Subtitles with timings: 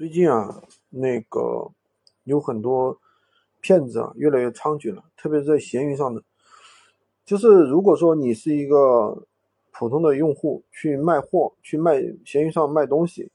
[0.00, 1.70] 最近啊，那个
[2.24, 2.98] 有很多
[3.60, 6.22] 骗子啊，越来越猖獗了，特别是在闲鱼上的。
[7.26, 9.26] 就是如果说你是一个
[9.70, 13.30] 普通的用户去卖货，去卖闲鱼上卖东西，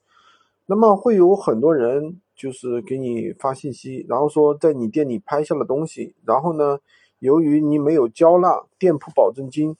[0.66, 6.80] 那么会有很多人就是给你发信息，然后说在你店里拍下了东西，然后呢，
[7.20, 9.76] 由于你没有交纳店铺保证金，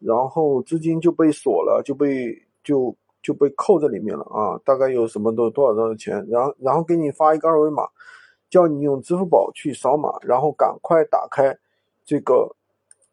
[0.00, 2.94] 然后资金就被锁了，就被就。
[3.26, 4.56] 就被扣在里面了啊！
[4.64, 7.82] 大概有什么多多少多少钱，然后然后给你发一个二维码，
[8.48, 11.58] 叫你用支付宝去扫码，然后赶快打开
[12.04, 12.54] 这个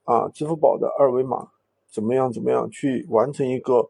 [0.04, 1.48] 啊支付宝的二维码，
[1.92, 3.90] 怎么样怎么样去完成一个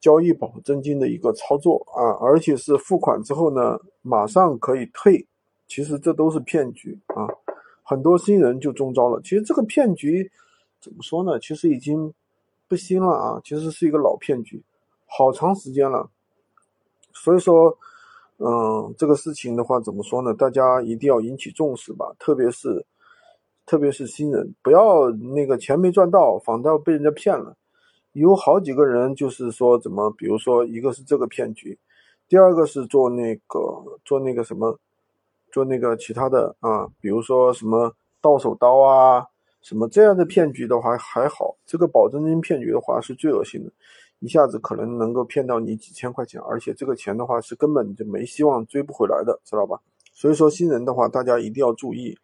[0.00, 2.12] 交易保证金的一个操作啊！
[2.20, 5.26] 而且是付款之后呢，马上可以退。
[5.66, 7.26] 其实这都是骗局啊！
[7.82, 9.18] 很多新人就中招了。
[9.22, 10.30] 其实这个骗局
[10.78, 11.40] 怎么说呢？
[11.40, 12.12] 其实已经
[12.68, 13.40] 不新了啊！
[13.42, 14.62] 其实是一个老骗局。
[15.16, 16.10] 好长时间了，
[17.12, 17.78] 所以说，
[18.38, 20.34] 嗯，这个事情的话怎么说呢？
[20.34, 22.84] 大家一定要引起重视吧，特别是，
[23.64, 27.56] 特别是新人，不要那个钱没赚到，反倒被人家骗了。
[28.10, 31.78] 有好几个人就是说怎么，比如说一个是这个骗局，
[32.28, 33.60] 第二个是做那个
[34.04, 34.76] 做那个什么，
[35.52, 39.24] 做那个其他的啊，比如说什么到手刀啊，
[39.62, 43.70] 什么这样的骗局的话还好，这个保证金骗局的话是最恶心的。
[44.20, 49.78] 一下子可能能够骗到你几千块钱，而且这个钱的话是根本就没希望追不回来的，知道吧？
[50.12, 52.16] 所以说新人的话，大家一定要注意。